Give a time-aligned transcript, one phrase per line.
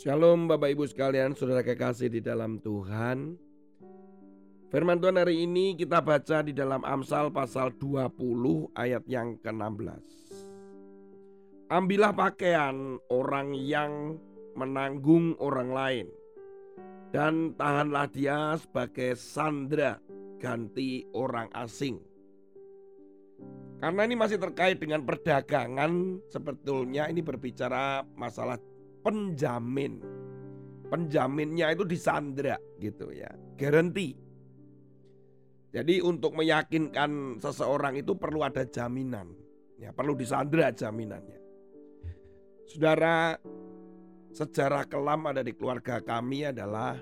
[0.00, 3.36] Shalom Bapak Ibu sekalian, saudara kekasih di dalam Tuhan.
[4.72, 8.08] Firman Tuhan hari ini kita baca di dalam Amsal pasal 20
[8.80, 10.00] ayat yang ke-16.
[11.68, 14.16] Ambillah pakaian orang yang
[14.56, 16.06] menanggung orang lain
[17.12, 20.00] dan tahanlah dia sebagai sandra
[20.40, 22.00] ganti orang asing.
[23.84, 28.56] Karena ini masih terkait dengan perdagangan, sebetulnya ini berbicara masalah
[29.04, 30.00] penjamin.
[30.90, 34.10] Penjaminnya itu disandra gitu ya, garanti.
[35.70, 39.30] Jadi untuk meyakinkan seseorang itu perlu ada jaminan.
[39.78, 41.38] Ya, perlu disandra jaminannya.
[42.66, 43.38] Saudara,
[44.34, 46.98] sejarah kelam ada di keluarga kami adalah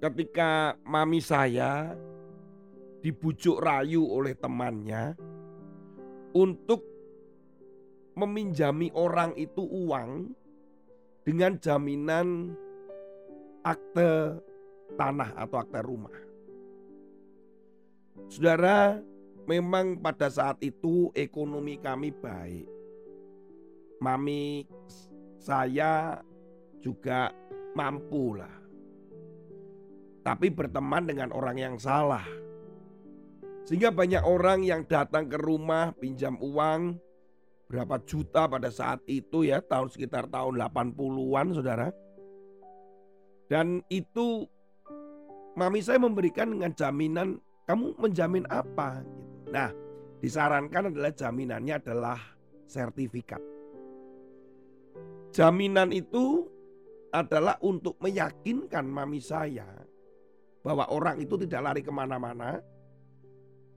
[0.00, 1.96] ketika mami saya
[3.00, 5.16] dibujuk rayu oleh temannya
[6.36, 6.84] untuk
[8.16, 10.32] meminjami orang itu uang
[11.26, 12.54] dengan jaminan
[13.66, 14.38] akte
[14.94, 16.14] tanah atau akte rumah.
[18.30, 19.02] Saudara,
[19.50, 22.70] memang pada saat itu ekonomi kami baik.
[23.98, 24.70] Mami
[25.42, 26.22] saya
[26.78, 27.34] juga
[27.74, 28.54] mampu lah.
[30.22, 32.26] Tapi berteman dengan orang yang salah.
[33.66, 36.98] Sehingga banyak orang yang datang ke rumah pinjam uang
[37.66, 41.88] berapa juta pada saat itu ya tahun sekitar tahun 80-an saudara.
[43.46, 44.46] Dan itu
[45.54, 49.50] mami saya memberikan dengan jaminan kamu menjamin apa gitu.
[49.50, 49.70] Nah,
[50.22, 52.18] disarankan adalah jaminannya adalah
[52.66, 53.42] sertifikat.
[55.30, 56.46] Jaminan itu
[57.14, 59.66] adalah untuk meyakinkan mami saya
[60.66, 62.58] bahwa orang itu tidak lari ke mana-mana.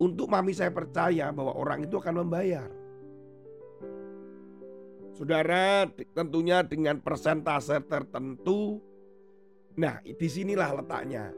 [0.00, 2.79] Untuk mami saya percaya bahwa orang itu akan membayar.
[5.20, 5.84] Saudara,
[6.16, 8.80] tentunya dengan persentase tertentu.
[9.76, 11.28] Nah, di sinilah letaknya.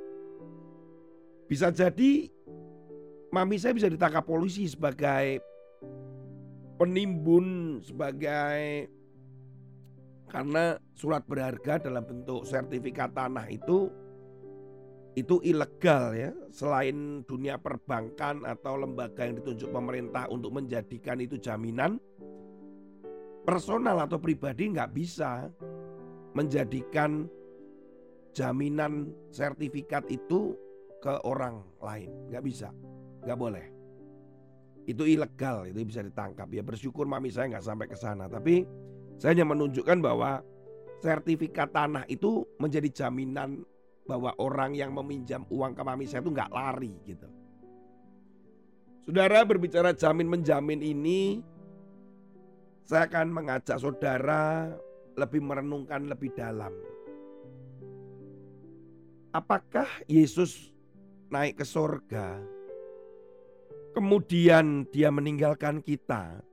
[1.50, 2.30] Bisa jadi
[3.34, 5.42] mami saya bisa ditangkap polisi sebagai
[6.78, 8.86] penimbun, sebagai
[10.30, 13.90] karena surat berharga dalam bentuk sertifikat tanah itu
[15.18, 16.30] itu ilegal ya.
[16.54, 21.98] Selain dunia perbankan atau lembaga yang ditunjuk pemerintah untuk menjadikan itu jaminan,
[23.42, 25.50] personal atau pribadi nggak bisa
[26.32, 27.26] menjadikan
[28.32, 30.56] jaminan sertifikat itu
[31.02, 32.10] ke orang lain.
[32.32, 32.68] Nggak bisa.
[33.26, 33.66] Nggak boleh.
[34.86, 36.48] Itu ilegal itu bisa ditangkap.
[36.50, 38.26] Ya bersyukur mami saya nggak sampai ke sana.
[38.26, 38.66] Tapi
[39.18, 40.42] saya hanya menunjukkan bahwa
[41.02, 43.62] sertifikat tanah itu menjadi jaminan
[44.06, 47.28] bahwa orang yang meminjam uang ke mami saya itu nggak lari gitu.
[49.02, 51.42] Saudara berbicara jamin menjamin ini
[52.82, 54.74] saya akan mengajak saudara
[55.14, 56.72] lebih merenungkan lebih dalam.
[59.32, 60.72] Apakah Yesus
[61.32, 62.36] naik ke sorga,
[63.96, 66.44] kemudian dia meninggalkan kita,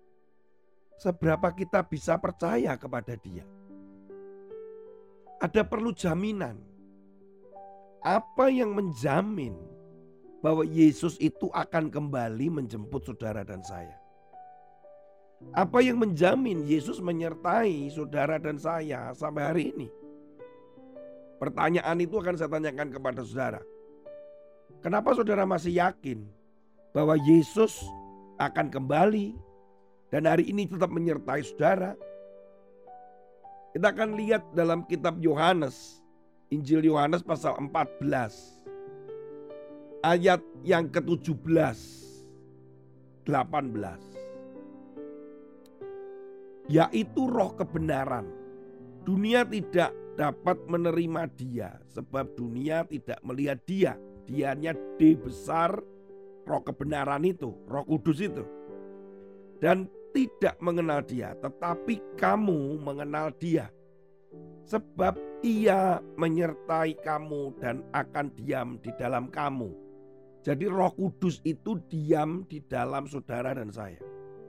[0.95, 3.43] seberapa kita bisa percaya kepada dia?
[5.43, 6.55] Ada perlu jaminan.
[7.99, 9.59] Apa yang menjamin
[10.39, 13.99] bahwa Yesus itu akan kembali menjemput saudara dan saya?
[15.55, 19.87] Apa yang menjamin Yesus menyertai saudara dan saya sampai hari ini?
[21.39, 23.63] Pertanyaan itu akan saya tanyakan kepada saudara.
[24.83, 26.27] Kenapa saudara masih yakin
[26.91, 27.79] bahwa Yesus
[28.35, 29.39] akan kembali
[30.11, 31.95] dan hari ini tetap menyertai saudara?
[33.71, 36.03] Kita akan lihat dalam kitab Yohanes,
[36.51, 38.03] Injil Yohanes pasal 14
[40.03, 41.79] ayat yang ke-17
[43.27, 44.18] 18
[46.69, 48.29] yaitu roh kebenaran.
[49.03, 53.93] Dunia tidak dapat menerima dia sebab dunia tidak melihat dia.
[54.29, 55.81] Dianya D besar
[56.45, 58.45] roh kebenaran itu, roh kudus itu.
[59.57, 63.73] Dan tidak mengenal dia, tetapi kamu mengenal dia.
[64.69, 69.73] Sebab ia menyertai kamu dan akan diam di dalam kamu.
[70.45, 73.97] Jadi roh kudus itu diam di dalam saudara dan saya.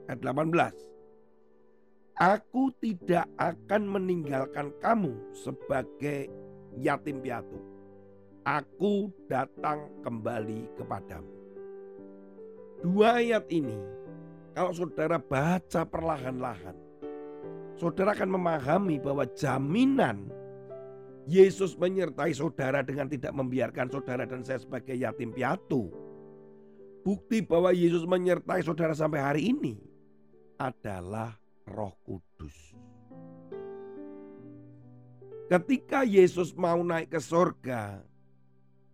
[0.05, 1.00] Ayat 18.
[2.19, 6.27] Aku tidak akan meninggalkan kamu sebagai
[6.75, 7.57] yatim piatu.
[8.41, 11.33] Aku datang kembali kepadamu.
[12.81, 13.77] Dua ayat ini,
[14.57, 16.73] kalau saudara baca perlahan-lahan,
[17.77, 20.33] saudara akan memahami bahwa jaminan
[21.29, 25.93] Yesus menyertai saudara dengan tidak membiarkan saudara dan saya sebagai yatim piatu.
[27.01, 29.77] Bukti bahwa Yesus menyertai saudara sampai hari ini
[30.57, 31.40] adalah
[31.71, 32.75] Roh Kudus.
[35.51, 37.99] Ketika Yesus mau naik ke sorga,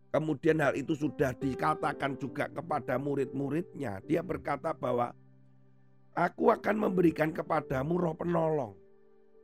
[0.09, 4.01] kemudian hal itu sudah dikatakan juga kepada murid-muridnya.
[4.09, 5.13] Dia berkata bahwa
[6.17, 8.73] aku akan memberikan kepadamu roh penolong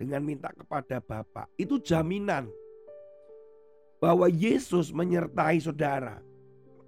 [0.01, 1.45] dengan minta kepada Bapa.
[1.53, 2.49] Itu jaminan
[4.01, 6.17] bahwa Yesus menyertai saudara.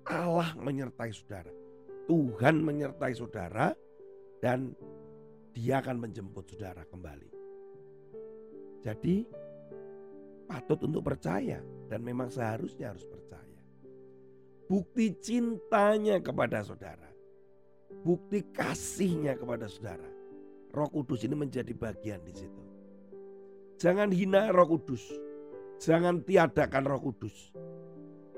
[0.10, 1.54] Allah menyertai saudara.
[2.10, 3.78] Tuhan menyertai saudara
[4.42, 4.74] dan
[5.56, 7.32] dia akan menjemput saudara kembali.
[8.84, 9.24] Jadi
[10.46, 13.60] patut untuk percaya dan memang seharusnya harus percaya.
[14.68, 17.08] Bukti cintanya kepada saudara.
[18.04, 20.06] Bukti kasihnya kepada saudara.
[20.76, 22.64] Roh Kudus ini menjadi bagian di situ.
[23.80, 25.08] Jangan hina Roh Kudus.
[25.80, 27.56] Jangan tiadakan Roh Kudus.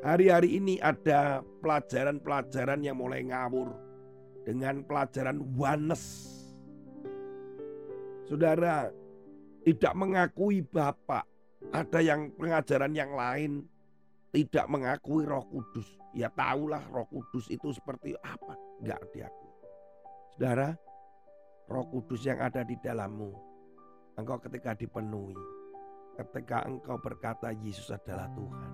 [0.06, 3.74] Hari-hari ini ada pelajaran-pelajaran yang mulai ngawur
[4.46, 6.38] dengan pelajaran oneness.
[8.27, 8.91] Saudara
[9.63, 11.24] tidak mengakui Bapak,
[11.71, 13.63] ada yang pengajaran yang lain
[14.35, 15.88] tidak mengakui Roh Kudus.
[16.12, 18.53] Ya tahulah Roh Kudus itu seperti apa,
[18.83, 19.51] enggak diakui.
[20.35, 20.75] Saudara,
[21.68, 23.31] Roh Kudus yang ada di dalammu,
[24.19, 25.35] engkau ketika dipenuhi,
[26.15, 28.71] ketika engkau berkata Yesus adalah Tuhan,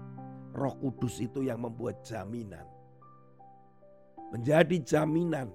[0.54, 2.66] Roh Kudus itu yang membuat jaminan.
[4.34, 5.50] Menjadi jaminan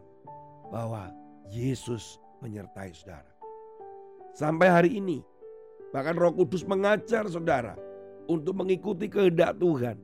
[0.70, 1.10] bahwa
[1.50, 3.37] Yesus menyertai saudara.
[4.34, 5.20] Sampai hari ini
[5.88, 7.72] Bahkan Roh Kudus mengajar saudara
[8.28, 9.96] untuk mengikuti kehendak Tuhan.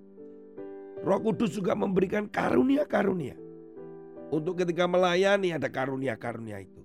[1.05, 3.37] Roh Kudus juga memberikan karunia-karunia.
[4.33, 6.81] Untuk ketika melayani ada karunia-karunia itu.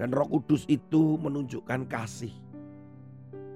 [0.00, 2.32] Dan Roh Kudus itu menunjukkan kasih.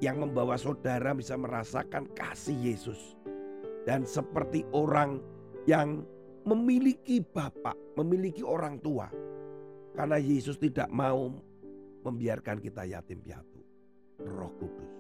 [0.04, 3.16] Yang membawa saudara bisa merasakan kasih Yesus.
[3.88, 5.24] Dan seperti orang
[5.64, 6.04] yang
[6.44, 9.08] memiliki bapak, memiliki orang tua.
[9.96, 11.32] Karena Yesus tidak mau
[12.04, 13.60] membiarkan kita yatim piatu.
[14.20, 14.94] Roh Kudus.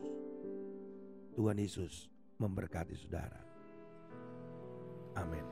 [1.36, 2.08] Tuhan Yesus
[2.40, 3.40] memberkati saudara.
[5.16, 5.44] Amin.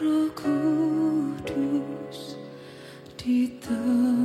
[0.00, 2.18] Roh Kudus
[3.18, 4.19] di tengah